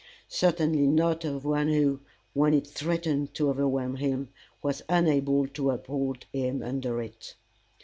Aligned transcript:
Certainly 0.29 0.87
not 0.87 1.23
of 1.25 1.45
one 1.45 1.67
who, 1.67 1.99
when 2.33 2.55
it 2.55 2.65
threatened 2.65 3.35
to 3.35 3.51
overwhelm 3.51 3.97
him, 3.97 4.29
was 4.63 4.81
unable 4.89 5.47
to 5.49 5.69
uphold 5.69 6.25
him 6.33 6.63
under 6.63 6.99
it! 7.03 7.35